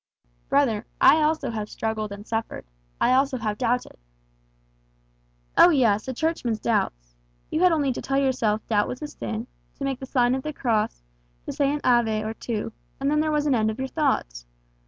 "Brother, 0.49 0.87
I 0.99 1.21
also 1.21 1.51
have 1.51 1.69
struggled 1.69 2.11
and 2.11 2.25
suffered. 2.25 2.65
I 2.99 3.13
also 3.13 3.37
have 3.37 3.59
doubted." 3.59 3.97
"Oh 5.55 5.69
yes, 5.69 6.07
a 6.07 6.13
Churchman's 6.15 6.59
doubts! 6.59 7.15
You 7.51 7.59
had 7.59 7.71
only 7.71 7.93
to 7.93 8.01
tell 8.01 8.17
yourself 8.17 8.65
doubt 8.67 8.87
was 8.87 9.03
a 9.03 9.07
sin, 9.07 9.45
to 9.75 9.83
make 9.83 9.99
the 9.99 10.07
sign 10.07 10.33
of 10.33 10.41
the 10.41 10.53
cross, 10.53 11.03
to 11.45 11.51
say 11.51 11.71
an 11.71 11.81
Ave 11.83 12.23
or 12.23 12.33
two, 12.33 12.73
then 12.99 13.19
there 13.19 13.29
was 13.29 13.45
an 13.45 13.53
end 13.53 13.69
of 13.69 13.77
your 13.77 13.89
doubts. 13.89 14.47